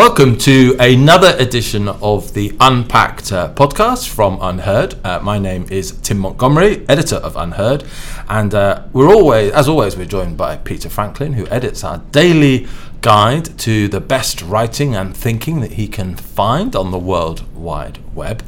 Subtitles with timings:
[0.00, 4.98] Welcome to another edition of the Unpacked uh, podcast from UnHerd.
[5.04, 7.86] Uh, my name is Tim Montgomerie, editor of UnHerd,
[8.26, 12.66] and uh, we're always, as always, we're joined by Peter Franklin, who edits our daily
[13.02, 17.98] guide to the best writing and thinking that he can find on the World Wide
[18.14, 18.42] Web.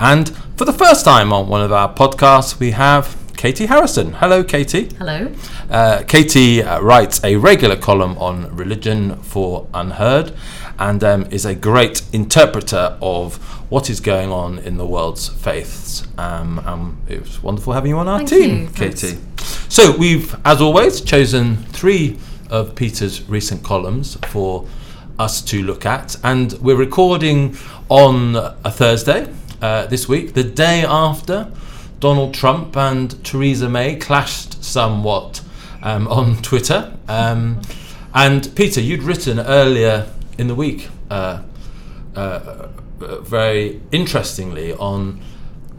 [0.00, 4.12] And for the first time on one of our podcasts, we have Katie Harrison.
[4.14, 4.88] Hello, Katie.
[4.98, 5.32] Hello.
[5.70, 10.34] Uh, Katie uh, writes a regular column on religion for UnHerd
[10.78, 13.36] and um, is a great interpreter of
[13.70, 16.06] what is going on in the world's faiths.
[16.18, 18.68] Um, um, it was wonderful having you on our Thank team, you.
[18.68, 19.18] Katie.
[19.68, 22.18] So we've, as always, chosen three
[22.50, 24.66] of Peter's recent columns for
[25.18, 27.56] us to look at, and we're recording
[27.88, 31.50] on a Thursday uh, this week, the day after
[32.00, 35.42] Donald Trump and Theresa May clashed somewhat
[35.82, 36.96] um, on Twitter.
[37.08, 37.60] Um,
[38.14, 41.42] and Peter, you'd written earlier in the week, uh,
[42.14, 45.20] uh, uh, very interestingly, on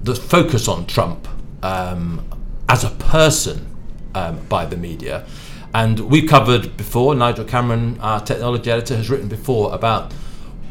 [0.04, 1.28] the focus on Trump
[1.64, 2.24] um,
[2.70, 3.66] as a person
[4.14, 5.26] um, by the media.
[5.74, 10.14] And we've covered before, Nigel Cameron, our technology editor, has written before about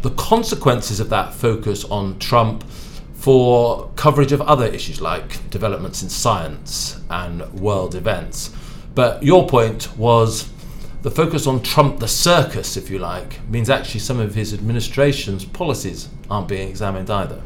[0.03, 2.65] the consequences of that focus on Trump
[3.27, 8.55] for coverage of other issues like developments in science and world events.
[8.95, 10.49] But your point was
[11.03, 15.45] the focus on Trump the circus, if you like, means actually some of his administration's
[15.45, 17.43] policies aren't being examined either.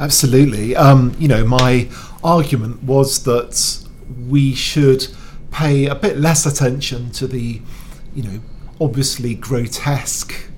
[0.00, 0.74] Absolutely.
[0.74, 1.90] Um, you know, my
[2.24, 3.86] argument was that
[4.26, 5.08] we should
[5.50, 7.60] pay a bit less attention to the,
[8.14, 8.40] you know,
[8.80, 10.48] obviously grotesque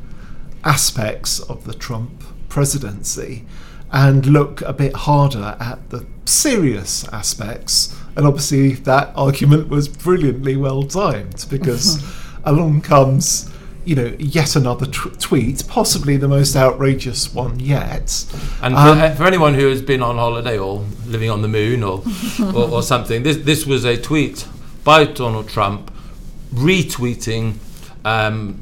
[0.63, 3.45] aspects of the Trump presidency
[3.92, 7.96] and look a bit harder at the serious aspects.
[8.16, 12.02] And obviously, that argument was brilliantly well timed because
[12.44, 13.50] along comes,
[13.84, 18.24] you know, yet another t- tweet, possibly the most outrageous one yet.
[18.62, 21.83] And for, Um, for anyone who has been on holiday or living on the moon
[21.83, 22.02] or,
[22.55, 24.46] or, or something, this, this was a tweet
[24.84, 25.92] by Donald Trump
[26.52, 27.55] retweeting
[28.05, 28.61] um,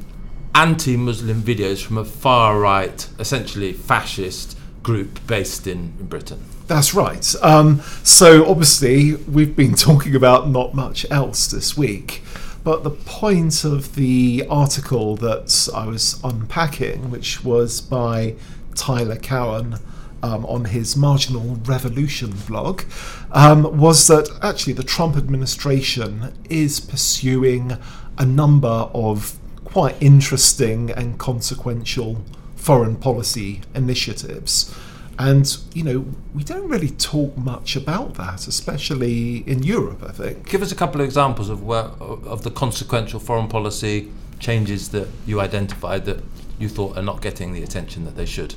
[0.55, 4.58] anti Muslim videos from a far right, essentially fascist
[4.89, 6.43] group based in, in Britain.
[6.67, 7.35] That's right.
[7.43, 12.23] Um, so obviously, we've been talking about not much else this week.
[12.65, 18.37] But the point of the article that I was unpacking, which was by
[18.75, 19.77] Tyler Cowen
[20.23, 22.85] um, on his Marginal Revolution blog,
[23.31, 27.77] um, was that actually the Trump administration is pursuing
[28.17, 32.25] a number of quite interesting and consequential
[32.69, 34.75] foreign policy initiatives.
[35.19, 40.47] And, you know, we don't really talk much about that, especially in Europe, I think.
[40.51, 41.89] Give us a couple of examples of where
[42.35, 46.23] of the consequential foreign policy changes that you identified that
[46.59, 48.55] you thought are not getting the attention that they should.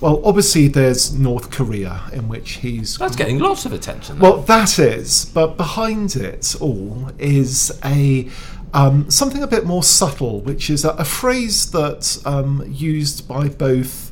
[0.00, 2.98] Well, obviously, there's North Korea, in which he's.
[2.98, 4.18] That's getting lots of attention.
[4.18, 4.32] though.
[4.32, 8.28] Well, that is, but behind it all is a.
[8.74, 13.48] Um, something a bit more subtle, which is a, a phrase that um, used by
[13.48, 14.10] both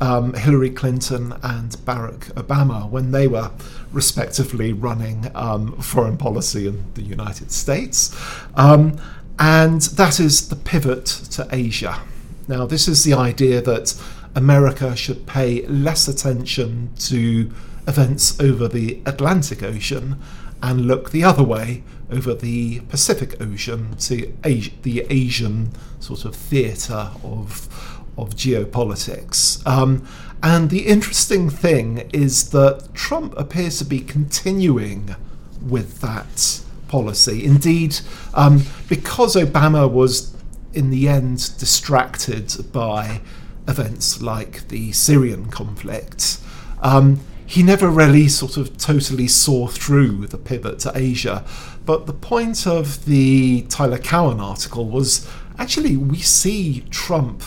[0.00, 3.50] um, Hillary Clinton and Barack Obama when they were
[3.92, 8.16] respectively running um, foreign policy in the United States.
[8.54, 9.00] Um,
[9.38, 12.00] and that is the pivot to Asia.
[12.46, 14.00] Now, this is the idea that
[14.36, 17.50] America should pay less attention to
[17.88, 20.20] events over the Atlantic Ocean
[20.62, 21.82] and look the other way
[22.14, 25.70] over the Pacific Ocean to Asia, the Asian
[26.00, 27.68] sort of theatre of
[28.16, 29.66] of geopolitics.
[29.66, 30.06] Um,
[30.42, 35.16] and the interesting thing is that Trump appears to be continuing
[35.60, 37.44] with that policy.
[37.44, 37.98] Indeed,
[38.34, 40.34] um, because Obama was
[40.72, 43.20] in the end distracted by
[43.66, 46.38] events like the Syrian conflict,
[46.82, 51.44] um, he never really sort of totally saw through the pivot to Asia.
[51.84, 57.42] But the point of the Tyler Cowen article was actually we see Trump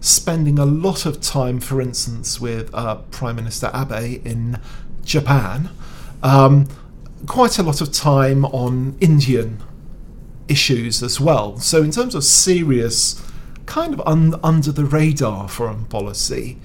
[0.00, 4.60] spending a lot of time, for instance, with uh, Prime Minister Abe in
[5.04, 5.70] Japan,
[6.22, 6.68] um,
[7.26, 9.62] quite a lot of time on Indian
[10.48, 11.58] issues as well.
[11.58, 13.22] So, in terms of serious,
[13.66, 16.58] kind of un- under the radar foreign policy,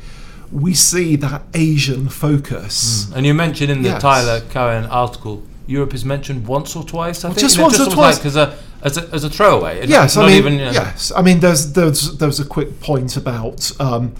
[0.51, 3.11] we see that Asian focus.
[3.15, 4.01] and you mentioned in the Yes.
[4.01, 7.23] Tyler Cowen article, Europe is mentioned once or twice.
[7.23, 8.17] I Well, think just once or almost twice.
[8.17, 9.79] like as a as a, as a throwaway.
[9.79, 11.11] It's Yes, not I mean, even, you know, yes.
[11.15, 13.71] I mean, there's there's there was a quick point about.
[13.81, 14.13] Um,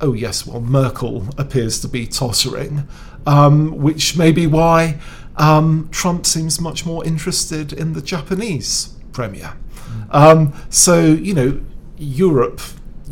[0.00, 2.86] oh yes, well Merkel appears to be tottering,
[3.26, 4.98] um, which may be why
[5.36, 9.54] um, Trump seems much more interested in the Japanese premier.
[10.10, 11.60] Um, so you know,
[11.96, 12.60] Europe,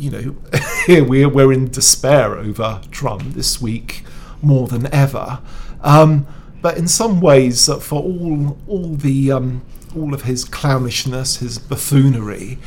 [0.01, 0.35] you know,
[0.87, 4.03] here we're, we're in despair over Trump this week
[4.41, 5.39] more than ever.
[5.81, 6.25] Um,
[6.61, 9.63] but in some ways, uh, for all all the um,
[9.95, 12.59] all of his clownishness, his buffoonery,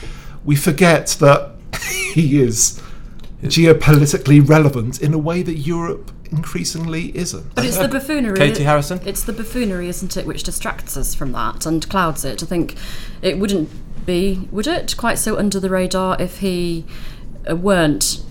[0.45, 1.53] we forget that
[2.13, 2.83] he is
[3.43, 7.55] geopolitically relevant in a way that Europe increasingly isn't.
[7.55, 8.37] But it's the buffoonery.
[8.37, 9.01] Katie Harrison?
[9.05, 12.43] It's the buffoonery, isn't it, which distracts us from that and clouds it.
[12.43, 12.77] I think
[13.23, 13.71] it wouldn't
[14.07, 16.85] be, would it, quite so under the radar if he
[17.51, 18.23] weren't,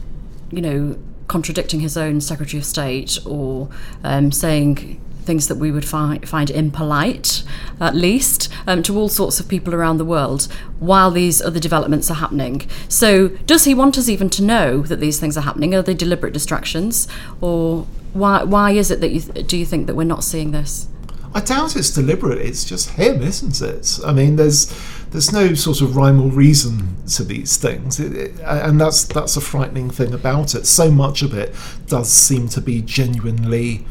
[0.51, 3.69] you know, contradicting his own Secretary of State or
[4.03, 7.43] um, saying things that we would find, find impolite,
[7.79, 10.47] at least, um, to all sorts of people around the world
[10.79, 12.67] while these other developments are happening.
[12.89, 15.73] So, does he want us even to know that these things are happening?
[15.73, 17.07] Are they deliberate distractions?
[17.41, 20.51] Or why, why is it that you th- do you think that we're not seeing
[20.51, 20.87] this?
[21.35, 22.39] I doubt it's deliberate.
[22.39, 23.99] It's just him, isn't it?
[24.05, 24.71] I mean, there's
[25.13, 29.37] there's no sort of rhyme or reason to these things, it, it, and that's that's
[29.37, 30.65] a frightening thing about it.
[30.65, 31.55] So much of it
[31.85, 33.85] does seem to be genuinely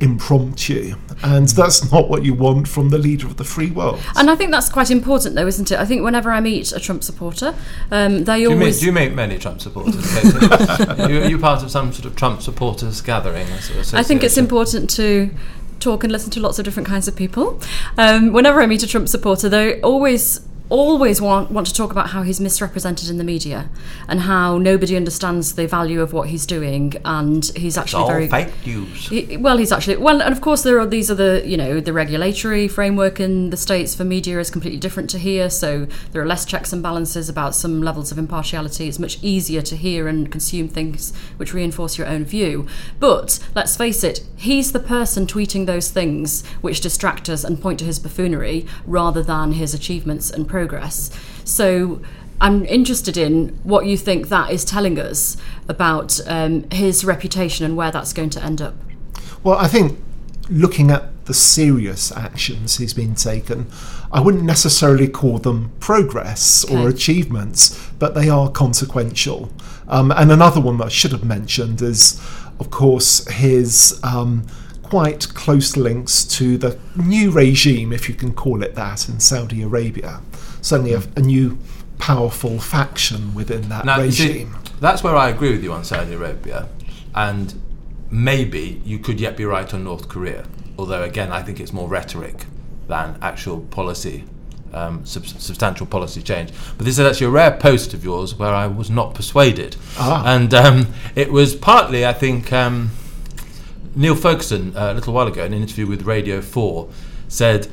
[0.00, 4.02] impromptu, and that's not what you want from the leader of the free world.
[4.16, 5.78] And I think that's quite important, though, isn't it?
[5.78, 7.54] I think whenever I meet a Trump supporter,
[7.90, 8.80] um, they Do you, meet, always.
[8.80, 10.14] do you meet many Trump supporters?
[10.14, 10.28] Katie?
[11.10, 13.46] you, are you part of some sort of Trump supporters gathering?
[13.48, 15.30] or sort of I think it's important to
[15.80, 17.60] talk and listen to lots of different kinds of people.
[17.96, 22.10] Um, whenever I meet a Trump supporter, they always always want, want to talk about
[22.10, 23.68] how he's misrepresented in the media
[24.08, 28.28] and how nobody understands the value of what he's doing and he's actually all very
[28.28, 29.08] fake news.
[29.08, 31.92] he, well, he's actually well, and of course there are these other, you know, the
[31.92, 35.48] regulatory framework in the states for media is completely different to here.
[35.50, 38.88] So there are less checks and balances about some levels of impartiality.
[38.88, 42.66] It's much easier to hear and consume things which reinforce your own view.
[42.98, 47.78] But let's face it, he's the person tweeting those things which distract us and point
[47.78, 51.10] to his buffoonery rather than his achievements and progress.
[51.44, 52.00] So.
[52.38, 55.38] I'm interested in what you think that is telling us
[55.68, 58.74] about um, his reputation and where that's going to end up.
[59.42, 59.98] Well, I think
[60.50, 63.68] looking at the serious actions he's been taken,
[64.12, 69.50] I wouldn't necessarily call them progress or achievements, but they are consequential.
[69.88, 72.20] Um, and another one that I should have mentioned is,
[72.60, 74.46] of course, his um,
[74.82, 79.62] quite close links to the new regime, if you can call it that, in Saudi
[79.62, 80.20] Arabia.
[80.66, 81.56] Certainly a, a new
[81.98, 84.56] powerful faction within that Now, you see, regime.
[84.80, 86.68] that's where I agree with you on Saudi Arabia,
[87.14, 87.54] and
[88.10, 90.44] maybe you could yet be right on North Korea.
[90.76, 92.46] Although, again, I think it's more rhetoric
[92.88, 94.24] than actual policy,
[94.74, 96.50] um, sub- substantial policy change.
[96.76, 100.24] But this is actually a rare post of yours where I was not persuaded, Ah.
[100.34, 102.52] and um, it was partly, I think.
[102.52, 102.90] Um,
[103.94, 106.88] Niall Ferguson, uh, a little while ago, in an interview with Radio 4,
[107.28, 107.68] said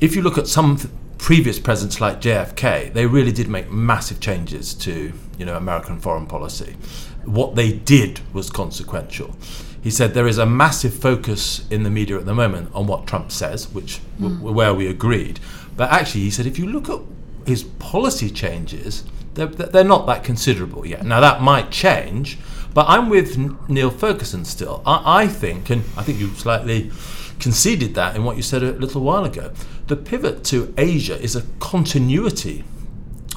[0.00, 4.20] if you look at some th- previous presidents like JFK, they really did make massive
[4.20, 6.76] changes to you know American foreign policy.
[7.24, 9.36] What they did was consequential.
[9.82, 13.06] He said there is a massive focus in the media at the moment on what
[13.06, 14.54] Trump says, which w- hmm.
[14.54, 15.38] where we agreed.
[15.76, 17.00] But actually, he said if you look at
[17.46, 19.04] his policy changes,
[19.34, 21.04] they're, they're not that considerable yet.
[21.04, 22.38] Now that might change,
[22.74, 24.82] but I'm with N- Niall Ferguson still.
[24.84, 26.90] I, I think, and I think you slightly
[27.38, 29.52] conceded that in what you said a little while ago.
[29.88, 32.62] The pivot to Asia is a continuity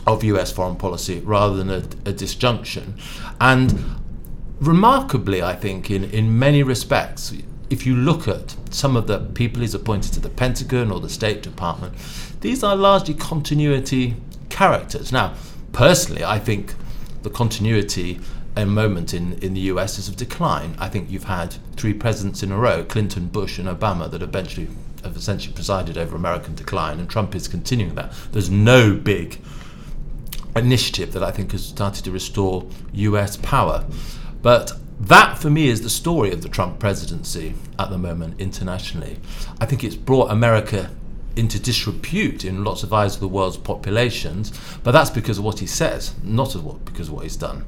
[0.05, 2.95] of US foreign policy rather than a, a disjunction.
[3.39, 4.01] And
[4.59, 7.33] remarkably, I think, in, in many respects,
[7.69, 11.09] if you look at some of the people he's appointed to the Pentagon or the
[11.09, 11.93] State Department,
[12.41, 14.15] these are largely continuity
[14.49, 15.13] characters.
[15.13, 15.35] Now,
[15.71, 16.73] personally, I think
[17.23, 18.19] the continuity
[18.57, 20.75] a moment in, in the US is of decline.
[20.77, 24.67] I think you've had three presidents in a row, Clinton, Bush, and Obama, that eventually
[25.03, 28.13] have essentially presided over American decline, and Trump is continuing that.
[28.31, 29.39] There's no big
[30.55, 33.85] initiative that I think has started to restore US power.
[34.41, 39.17] But that, for me, is the story of the Trump presidency at the moment internationally.
[39.59, 40.91] I think it's brought America
[41.35, 44.51] into disrepute in lots of eyes of the world's populations,
[44.83, 47.65] but that's because of what he says, not of what, because of what he's done.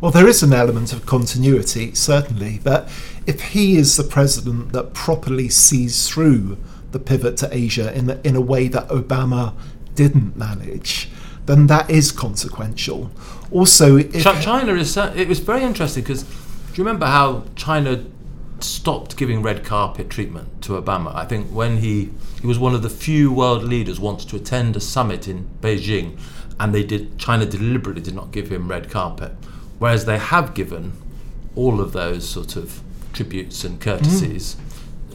[0.00, 2.88] Well, there is an element of continuity, certainly, but
[3.26, 6.56] if he is the president that properly sees through
[6.92, 9.54] the pivot to Asia in, a- in a way that Obama
[9.96, 11.10] didn't manage,
[11.46, 13.10] then that is consequential.
[13.50, 14.00] Also,
[14.40, 14.96] China is.
[14.96, 16.28] Uh, it was very interesting because do
[16.74, 18.04] you remember how China
[18.60, 21.12] stopped giving red carpet treatment to Obama?
[21.14, 24.76] I think when he he was one of the few world leaders once to attend
[24.76, 26.18] a summit in Beijing,
[26.60, 29.32] and they did China deliberately did not give him red carpet,
[29.78, 30.92] whereas they have given
[31.54, 32.82] all of those sort of
[33.12, 34.56] tributes and courtesies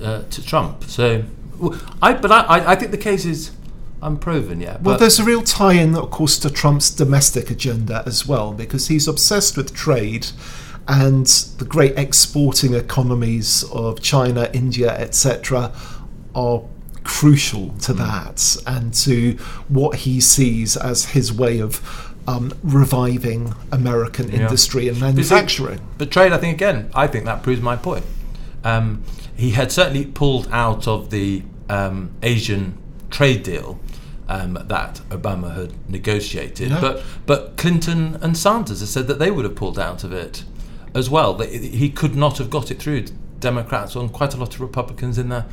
[0.02, 0.84] uh, to Trump.
[0.86, 1.24] So,
[2.02, 3.52] I but I, I think the case is
[4.02, 4.82] unproven yet.
[4.82, 8.90] Well, there's a real tie in, of course, to Trump's domestic agenda as well, because
[8.90, 10.28] he's obsessed with trade
[10.88, 11.26] and
[11.58, 15.72] the great exporting economies of China, India, etc.,
[16.36, 16.64] are
[17.04, 19.34] crucial to that and to
[19.68, 25.80] what he sees as his way of um, reviving American industry and manufacturing.
[25.98, 28.06] But trade, I think, again, I think that proves my point.
[28.64, 29.04] Um,
[29.36, 32.78] he had certainly pulled out of the um, Asian
[33.10, 33.80] trade deal
[34.30, 36.80] um, that Obama had negotiated, Yeah.
[36.82, 40.44] but but Clinton and Sanders have said that they would have pulled out of it
[40.96, 41.34] as well.
[41.34, 43.06] That he could not have got it through.
[43.40, 45.44] Democrats and quite a lot of Republicans in the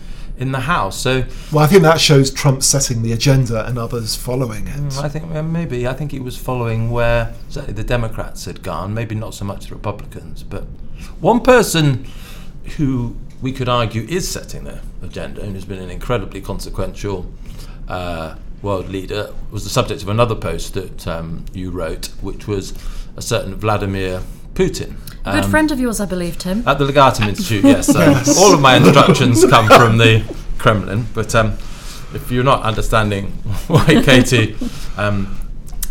[0.41, 0.99] in the House.
[0.99, 4.99] So Well, I think that shows Trump setting the agenda and others following it.
[4.99, 8.93] I think maybe I think he was following where certainly the Democrats had gone.
[8.95, 10.65] Maybe not so much the Republicans, but
[11.21, 12.07] one person
[12.77, 17.31] who we could argue is setting the agenda and who's been an incredibly consequential
[17.89, 22.75] uh, world leader was the subject of another post that um, you wrote, which was
[23.17, 24.23] a certain Vladimir
[24.55, 24.97] Putin.
[25.25, 26.62] Good Um, friend of yours, I believe, Tim.
[26.67, 27.87] at the Legatum Institute, yes.
[27.87, 28.00] So
[28.41, 30.23] all of my instructions come from the
[30.59, 31.07] Kremlin.
[31.15, 31.53] But um,
[32.15, 33.27] if you're not understanding
[33.69, 34.57] why Katie
[34.97, 35.37] um,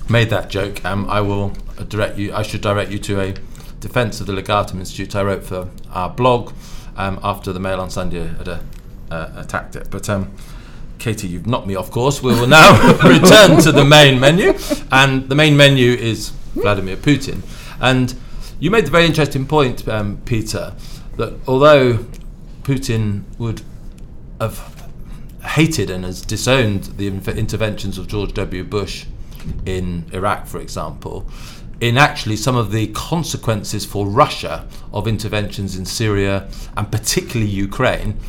[0.09, 1.53] made that joke, um, I will
[1.87, 2.33] direct you.
[2.33, 3.33] I should direct you to a
[3.79, 6.51] defence of the Legatum Institute I wrote for our blog
[6.97, 8.59] um, after the Mail on Sunday had uh,
[9.11, 9.89] uh, attacked it.
[9.91, 10.31] But um,
[10.97, 12.21] Katie, you've knocked me off course.
[12.23, 12.71] We will now
[13.07, 14.53] return to the main menu,
[14.91, 17.41] and the main menu is Vladimir Putin.
[17.79, 18.15] And
[18.59, 20.73] you made the very interesting point, um, Peter,
[21.17, 22.05] that although
[22.63, 23.61] Putin would
[24.39, 24.87] have
[25.43, 28.63] hated and has disowned the interventions of George W.
[28.63, 29.05] Bush
[29.65, 31.29] in Iraq, for example,
[31.79, 38.19] in actually some of the consequences for Russia of interventions in Syria and particularly Ukraine,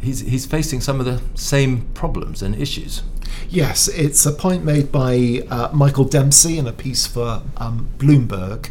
[0.00, 3.02] he's, he's facing some of the same problems and issues.
[3.48, 8.70] Yes, it's a point made by uh, Michael Dempsey in a piece for um, Bloomberg,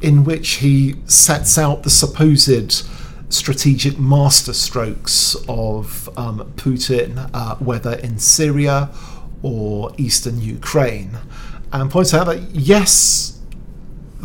[0.00, 2.86] in which he sets out the supposed
[3.28, 8.90] strategic masterstrokes of um, Putin, uh, whether in Syria
[9.42, 11.18] or eastern Ukraine,
[11.72, 13.40] and points out that yes,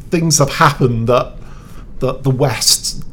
[0.09, 1.37] things have happened that
[1.99, 3.03] that the West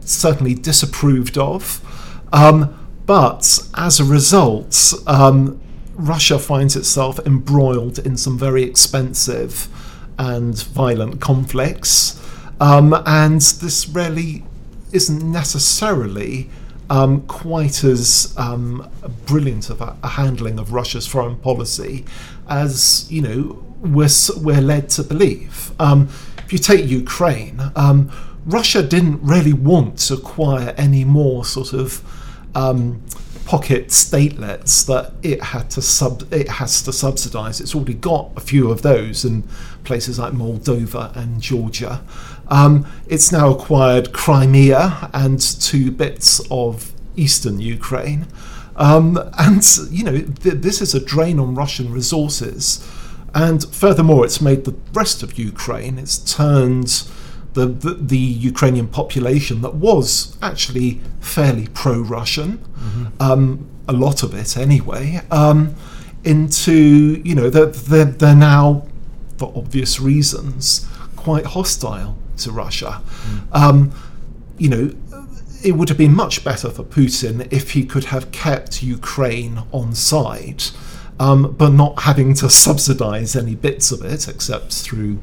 [0.00, 1.80] certainly disapproved of.
[2.32, 5.60] Um, but as a result, um,
[5.94, 9.68] Russia finds itself embroiled in some very expensive
[10.18, 12.22] and violent conflicts.
[12.60, 14.44] Um, and this really
[14.92, 16.48] isn't necessarily
[16.88, 18.88] um, quite as um,
[19.26, 22.04] brilliant of a, a handling of Russia's foreign policy
[22.48, 24.08] as you know we're
[24.38, 25.72] we're led to believe.
[25.80, 26.08] Um,
[26.38, 28.10] if you take Ukraine, um,
[28.46, 32.02] Russia didn't really want to acquire any more sort of
[32.54, 33.02] um,
[33.46, 37.60] pocket statelets that it had to sub it has to subsidise.
[37.60, 39.44] It's already got a few of those in
[39.84, 42.02] places like Moldova and Georgia.
[42.48, 48.26] Um, it's now acquired Crimea and two bits of eastern Ukraine.
[48.74, 52.86] Um, and you know th- this is a drain on Russian resources.
[53.32, 55.98] And furthermore, it's made the rest of Ukraine.
[55.98, 57.06] It's turned
[57.56, 62.50] the, the, the Ukrainian population that was actually fairly pro Russian,
[63.18, 65.74] um, a lot of it anyway, um,
[66.22, 66.72] into,
[67.24, 68.86] you know, they're, they're, they're now,
[69.38, 70.86] for obvious reasons,
[71.16, 73.02] quite hostile to Russia.
[73.52, 73.92] Um,
[74.58, 74.94] you know,
[75.64, 79.94] it would have been much better for Putin if he could have kept Ukraine on
[79.94, 80.62] side,
[81.18, 85.20] um, but not having to subsidize any bits of it except through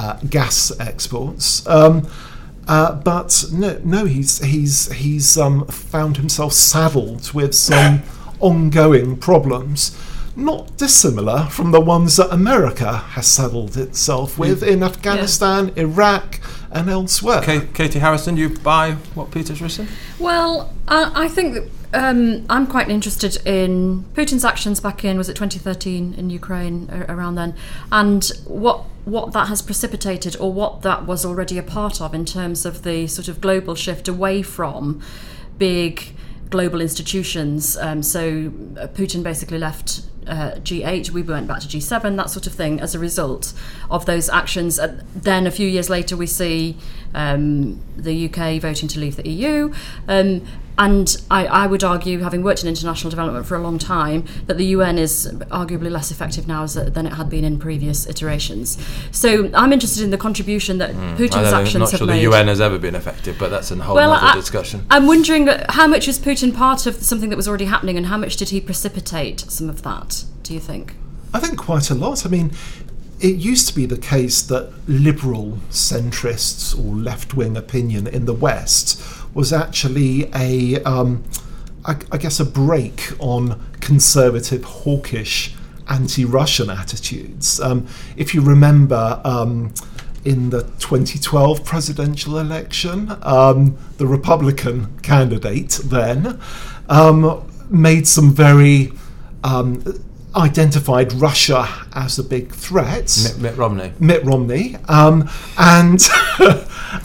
[0.00, 1.66] uh, gas exports.
[1.66, 2.08] Um,
[2.66, 8.02] uh, but no, no, he's he's he's um, found himself saddled with some
[8.40, 9.96] ongoing problems,
[10.34, 16.40] not dissimilar from the ones that America has saddled itself with in Afghanistan, Iraq,
[16.70, 17.42] and elsewhere.
[17.42, 19.88] Ka- Katie Harrison, you buy what Peter's written?
[20.18, 25.28] Well, uh, I think that um, I'm quite interested in Putin's actions back in was
[25.28, 27.54] it 2013 in Ukraine around then,
[27.90, 32.24] and what what that has precipitated or what that was already a part of in
[32.24, 35.00] terms of the sort of global shift away from
[35.58, 36.14] big
[36.50, 37.76] global institutions.
[37.76, 42.46] Um, so uh, Putin basically left uh, G8, we went back to G7, that sort
[42.46, 43.52] of thing, as a result
[43.90, 44.78] of those actions.
[44.78, 46.76] Uh, then a few years later, we see
[47.14, 49.72] um, the UK voting to leave the EU.
[50.08, 50.46] Um,
[50.80, 54.56] and I, I would argue, having worked in international development for a long time, that
[54.56, 58.78] the UN is arguably less effective now as, than it had been in previous iterations.
[59.10, 61.16] So I'm interested in the contribution that hmm.
[61.16, 61.36] Putin's.
[61.36, 62.16] I don't actions I'm not have sure made.
[62.16, 64.86] the UN has ever been effective, but that's a whole Well, other I- discussion.
[64.90, 68.16] I'm wondering how much was Putin part of something that was already happening, and how
[68.16, 70.24] much did he precipitate some of that?
[70.44, 70.94] Do you think?
[71.34, 72.24] I think quite a lot.
[72.24, 72.52] I mean,
[73.20, 78.32] it used to be the case that liberal centrists or left wing opinion in the
[78.32, 78.98] West
[79.34, 81.24] was actually a, um,
[81.84, 85.54] I, I guess, a brake on conservative, hawkish,
[85.88, 87.60] anti Russian attitudes.
[87.60, 89.74] Um, if you remember, um,
[90.24, 96.38] in the 2012 presidential election, um, the Republican candidate then
[96.88, 98.92] um, made some very
[99.42, 99.82] um,
[100.36, 103.16] identified Russia as a big threat.
[103.24, 103.92] Mitt, Mitt Romney.
[103.98, 105.28] Mitt Romney, um,
[105.58, 106.00] and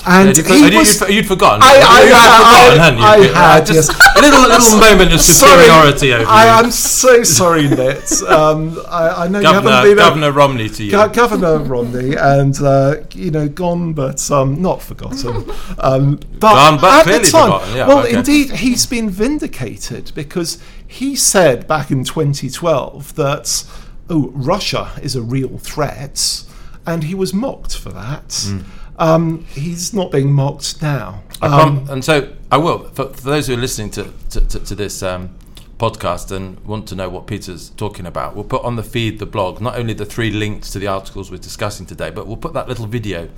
[0.07, 1.01] and You'd, he was.
[1.01, 1.61] you'd, you'd forgotten.
[1.63, 3.33] I- I- You'd forgotten, I- hadn't you?
[3.35, 4.11] I had, just yes.
[4.17, 6.65] A little, little moment of Sorry, superiority over I you.
[6.65, 8.11] am so sorry, Mitt.
[8.23, 10.91] Um, I, I know you Governor, haven't been a- Governor Romney to you.
[10.91, 15.49] Go- Governor Romney, and uh, you know, gone but um, not forgotten.
[15.79, 18.15] Um, but Gone but at clearly the time, forgotten, yeah, well, okay.
[18.17, 23.65] indeed, he's been vindicated because he said back in 2012 that
[24.09, 26.43] oh, Russia is a real threat,
[26.85, 28.45] and he was mocked for that.
[28.47, 28.59] Hmm.
[28.97, 31.24] Um, he's not being mocked now.
[31.41, 32.89] Um, and so I will.
[32.91, 35.35] For, for those who are listening to, to, to, to this um,
[35.77, 39.25] podcast and want to know what Peter's talking about, we'll put on the feed, the
[39.25, 42.53] blog, not only the three links to the articles we're discussing today, but we'll put
[42.53, 43.29] that little video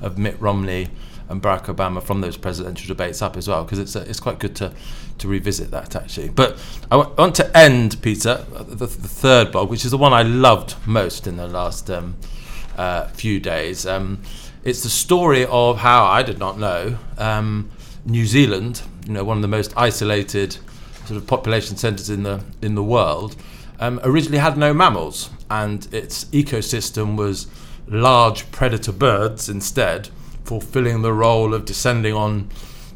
[0.00, 0.88] of Mitt Romney
[1.28, 4.54] and Barack Obama from those presidential debates up as well, because it's, it's quite good
[4.56, 4.72] to,
[5.18, 6.28] to revisit that actually.
[6.28, 6.58] But
[6.90, 10.76] I want to end, Peter, the, the third blog, which is the one I loved
[10.86, 12.16] most in the last um,
[12.76, 13.86] uh, few days.
[13.86, 14.22] Um,
[14.64, 17.70] it's the story of how I did not know um,
[18.04, 20.56] New Zealand, you know, one of the most isolated
[21.06, 23.34] sort of population centres in the in the world,
[23.80, 27.48] um, originally had no mammals, and its ecosystem was
[27.88, 30.08] large predator birds instead,
[30.52, 32.46] fulfilling the role of descending on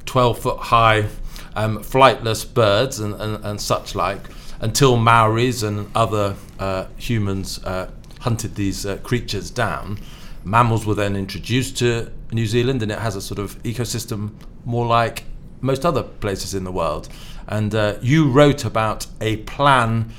[0.04, 1.08] 12 foot high
[1.54, 4.20] um, flightless birds and, and, and such like,
[4.60, 9.98] until Maoris and other uh, humans uh, hunted these uh, creatures down.
[10.44, 14.34] Mammals were then introduced to New Zealand, and it has a sort of ecosystem
[14.66, 15.24] more like
[15.62, 17.08] most other places in the world.
[17.48, 20.12] And uh, you wrote about a plan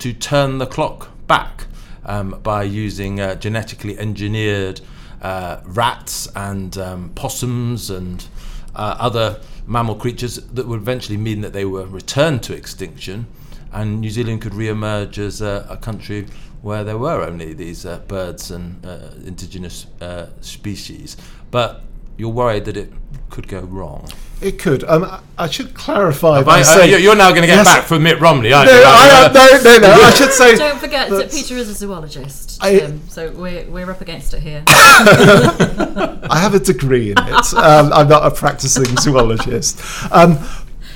[0.00, 1.68] to turn the clock back
[2.04, 4.82] um, by using uh, genetically engineered
[5.22, 8.26] uh, rats and um, possums and
[8.74, 13.26] uh, other mammal creatures that would eventually mean that they were returned to extinction,
[13.72, 16.26] and New Zealand could re-emerge as a, a country
[16.60, 21.16] where there were only these uh, birds and uh, indigenous uh, species.
[21.50, 21.82] But
[22.16, 22.92] you're worried that it
[23.30, 24.08] could go wrong.
[24.42, 24.84] It could.
[24.84, 26.38] Um, I- I should clarify.
[26.38, 27.66] I, by I, saying- you're- you're now going to get Yes.
[27.66, 28.82] back from Mitt Romney, aren't No, you?
[28.84, 29.32] I, Uh, am-
[29.64, 30.02] no, no, no.
[30.02, 30.56] I should say.
[30.56, 34.40] Don't forget that Peter is a zoologist, I- Tim, so we're, we're up against it
[34.40, 34.62] here.
[34.66, 37.52] I have a degree in it.
[37.62, 39.80] Um, I'm not a practicing zoologist.
[40.12, 40.38] Um,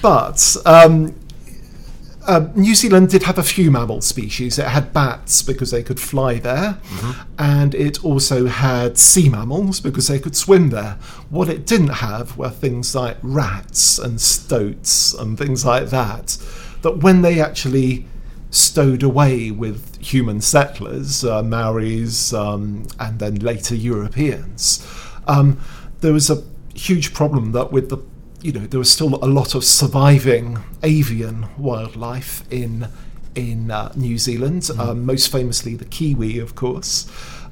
[0.03, 0.57] but
[2.27, 4.59] um, New Zealand did have a few mammal species.
[4.59, 6.79] It had bats because they could fly there,
[7.39, 10.99] and it also had sea mammals because they could swim there.
[11.31, 16.37] What it didn't have were things like rats and stoats and things like that,
[16.83, 18.07] that when they actually
[18.51, 24.87] stowed away with human settlers, uh, Maoris, um, and then later Europeans,
[25.27, 25.61] um,
[26.01, 26.43] there was a
[26.75, 27.99] huge problem that with the
[28.43, 32.89] you know there was still a lot of surviving avian wildlife in
[33.37, 37.07] in uh, New Zealand, um, most famously the kiwi, of course.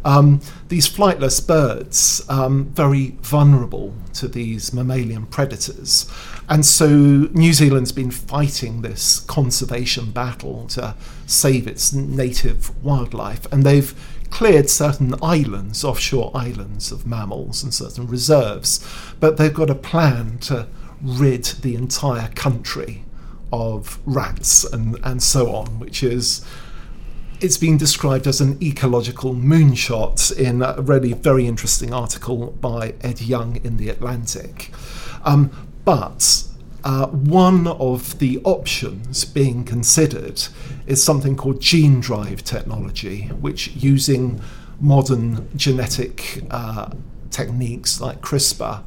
[0.04, 6.10] Um, these flightless birds, um, very vulnerable to these mammalian predators.
[6.48, 10.94] And so New Zealand's been fighting this conservation battle to
[11.26, 13.50] save its native wildlife.
[13.50, 13.94] And they've
[14.34, 18.84] cleared certain islands, offshore islands of mammals and certain reserves.
[19.20, 20.66] But they've got a plan to
[21.00, 23.04] rid the entire country
[23.52, 26.44] of rats and, and so on, which is
[27.40, 33.20] it's been described as an ecological moonshot in a really very interesting article by Ed
[33.20, 34.72] Yong in The Atlantic.
[35.24, 36.44] Um, but
[36.84, 40.42] uh, one of the options being considered
[40.86, 44.40] is something called gene drive technology, which using
[44.80, 46.90] modern genetic uh,
[47.30, 48.82] techniques like CRISPR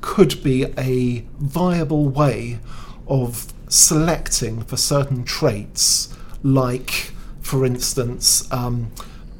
[0.00, 2.58] could be a viable way
[3.06, 8.90] of selecting for certain traits, like, for instance, um,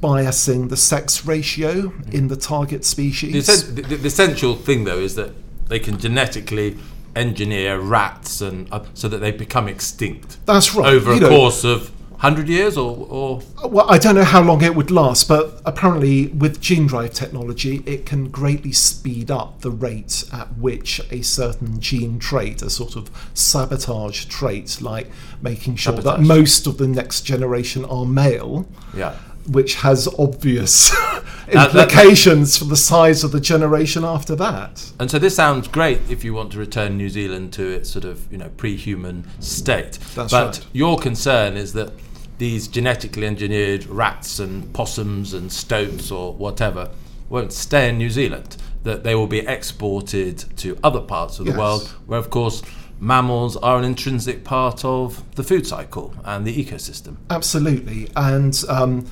[0.01, 3.49] biasing the sex ratio in the target The, species.
[3.49, 5.33] essen- the, the essential thing, though, is that
[5.69, 6.79] they can genetically
[7.17, 10.93] engineer rats and uh, so that they become extinct That's right.
[10.93, 11.91] over You a know- course of
[12.21, 16.27] 100 years or, or Well, I don't know how long it would last, but apparently,
[16.27, 21.79] with gene drive technology, it can greatly speed up the rate at which a certain
[21.79, 25.07] gene trait, a sort of sabotage trait, like
[25.41, 28.67] making sure that most of the next generation are male,
[28.97, 29.15] yeah
[29.49, 30.91] which has obvious
[31.53, 34.93] that- implications for the size of the generation after that.
[35.01, 38.05] And so this sounds great if you want to return New Zealand to its sort
[38.05, 39.99] of you know pre-human state.
[40.15, 40.67] That's but right.
[40.73, 41.93] your concern is that
[42.39, 46.91] these genetically engineered rats and possums and stoats or whatever
[47.29, 48.57] won't stay in New Zealand.
[48.85, 51.59] That they will be exported to other parts of the Yes.
[51.59, 52.63] world, where of course
[53.01, 57.17] mammals are an intrinsic part of the food cycle and the ecosystem.
[57.29, 59.05] Absolutely, and um,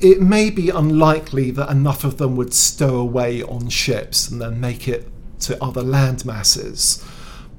[0.00, 4.60] it may be unlikely that enough of them would stow away on ships and then
[4.60, 5.08] make it
[5.40, 7.04] to other land masses.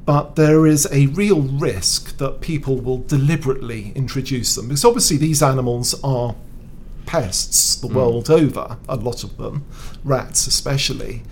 [0.05, 5.43] But there is a real risk that people will deliberately introduce them because obviously these
[5.43, 6.35] animals are
[7.05, 9.65] pests the world over, a lot of them,
[10.03, 11.23] rats especially.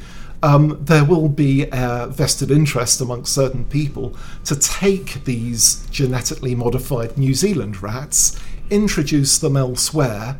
[0.43, 4.15] Um, there will be a vested interest amongst certain people
[4.45, 8.39] to take these genetically modified New Zealand rats,
[8.69, 10.39] introduce them elsewhere,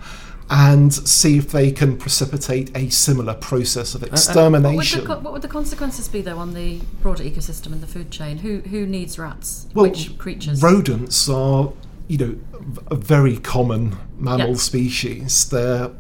[0.50, 5.08] and see if they can precipitate a similar process of What would, the, extermination.
[5.08, 8.38] what would the consequences be, though, on the broader ecosystem and the food chain?
[8.38, 9.68] Who who needs rats?
[9.74, 10.62] Well, Which creatures?
[10.64, 11.74] Rodents are,
[12.08, 12.36] you know,
[12.90, 14.56] a very common mammal Yeah.
[14.56, 15.46] species.
[15.50, 15.92] They're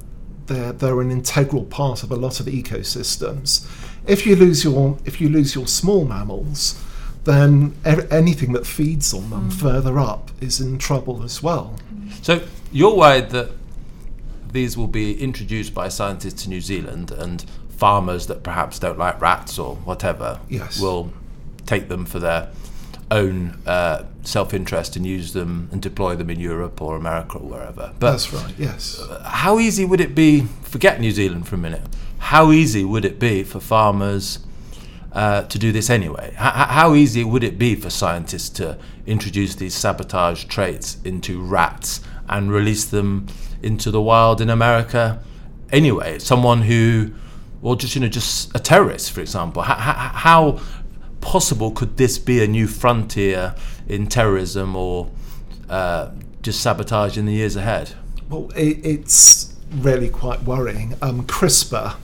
[0.45, 3.67] they're they're an integral part of a lot of ecosystems.
[4.07, 6.75] If you lose your if you lose your small mammals,
[7.25, 9.29] then anything that feeds on Mm.
[9.29, 11.75] them further up is in trouble as well.
[12.21, 12.39] So
[12.71, 13.51] you're worried that
[14.57, 19.21] these will be introduced by scientists to New Zealand and farmers that perhaps don't like
[19.21, 20.81] rats or whatever Yes.
[20.81, 21.11] will
[21.67, 22.49] take them for their
[23.11, 27.93] own uh, self-interest and use them and deploy them in Europe or America or wherever.
[27.99, 28.53] But That's right.
[28.57, 28.99] Yes.
[29.25, 30.41] how easy would it be?
[30.63, 31.83] Forget New Zealand for a minute.
[32.17, 34.39] How easy would it be for farmers
[35.13, 36.29] uh, to do this anyway?
[36.31, 42.01] H- how easy would it be for scientists to introduce these sabotage traits into rats
[42.27, 43.27] and release them
[43.63, 45.21] into the wild in America
[45.71, 46.19] anyway?
[46.19, 47.13] Someone who,
[47.61, 49.63] or just you know, just a terrorist, for example.
[49.63, 50.59] H- h- how
[51.21, 53.55] possible could this be a new frontier
[53.87, 55.09] in terrorism or
[55.69, 57.93] uh, just sabotage in the years ahead?
[58.29, 60.95] Well, it, it's really quite worrying.
[61.01, 61.95] Um, CRISPR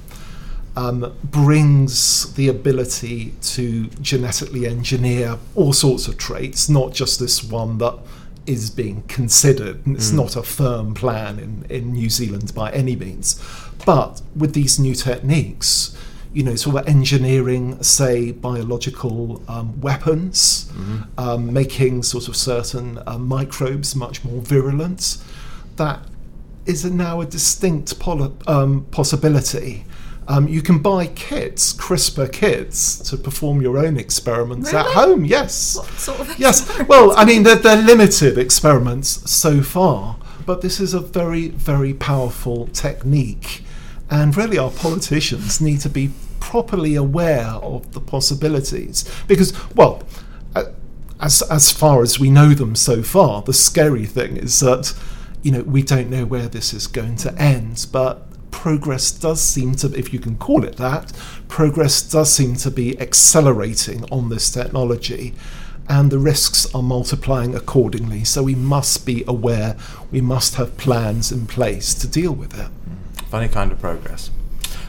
[0.75, 7.77] um, brings the ability to genetically engineer all sorts of traits, not just this one
[7.77, 7.97] that
[8.45, 9.81] is being considered.
[9.87, 13.41] It's not a firm plan in, in New Zealand by any means.
[13.85, 15.95] But with these new techniques,
[16.33, 20.71] you know, sort of engineering, say, biological um, weapons,
[21.17, 25.17] um, making sort of certain uh, microbes much more virulent,
[25.75, 25.99] that
[26.65, 29.85] is a, now a distinct poli- um, possibility.
[30.27, 35.25] Um, you can buy kits, CRISPR kits, to perform your own experiments at home.
[35.25, 35.75] Yes.
[35.75, 36.79] What sort of Yes.
[36.87, 41.93] Well, I mean, they're, they're limited experiments so far, but this is a very, very
[41.93, 43.63] powerful technique.
[44.09, 49.09] And really, our politicians need to be properly aware of the possibilities.
[49.27, 50.03] Because, well,
[51.19, 54.93] as, as far as we know them so far, the scary thing is that,
[55.41, 59.75] you know, we don't know where this is going to end, but progress does seem
[59.75, 61.11] to, if you can call it that,
[61.49, 65.33] progress does seem to be accelerating on this technology.
[65.89, 68.23] And the risks are multiplying accordingly.
[68.23, 69.75] So we must be aware,
[70.11, 72.69] we must have plans in place to deal with it.
[73.25, 74.29] Funny kind of progress.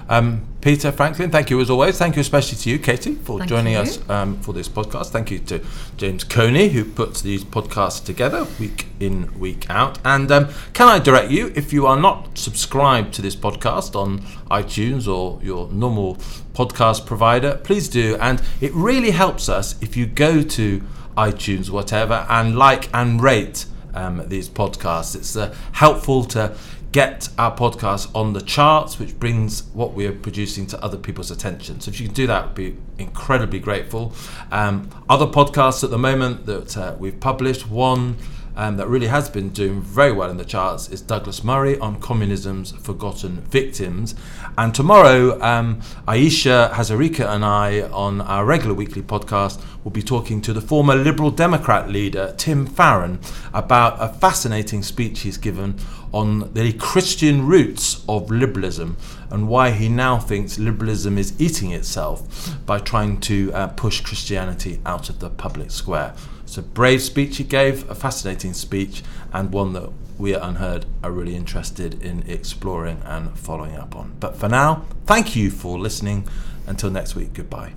[0.08, 1.98] Um, Peter Franklin, thank you as always.
[1.98, 3.80] Thank you especially to you, Katie, for Thank joining you.
[3.80, 5.10] us um, for this podcast.
[5.10, 5.60] Thank you to
[5.96, 9.98] James Coney, who puts these podcasts together week in, week out.
[10.04, 14.20] And um, can I direct you, if you are not subscribed to this podcast on
[14.50, 16.16] iTunes or your normal
[16.54, 18.16] podcast provider, please do.
[18.16, 20.82] And it really helps us if you go to
[21.16, 25.14] iTunes, whatever, and like and rate um, these podcasts.
[25.14, 26.56] It's uh, helpful to
[26.94, 31.28] get our podcast on the charts, which brings what we are producing to other people's
[31.28, 31.80] attention.
[31.80, 34.12] So if you can do that, would be incredibly grateful.
[34.52, 38.16] Um, other podcasts at the moment that uh, we've published, one
[38.56, 42.00] um, that really has been doing very well in the charts is Douglas Murray on
[42.00, 44.14] Communism's Forgotten Victims.
[44.56, 50.40] And tomorrow, um, Ayesha Hazarika and I, on our regular weekly podcast, will be talking
[50.42, 53.20] to the former Liberal Democrat leader, Tim Farron,
[53.52, 55.76] about a fascinating speech he's given
[56.12, 58.96] on the Christian roots of liberalism
[59.30, 64.80] and why he now thinks liberalism is eating itself by trying to uh, push Christianity
[64.86, 66.14] out of the public square.
[66.54, 70.84] It's a brave speech he gave, a fascinating speech, and one that we at UnHerd
[71.02, 74.14] are really interested in exploring and following up on.
[74.20, 76.28] But for now, thank you for listening.
[76.68, 77.72] Until next week, goodbye.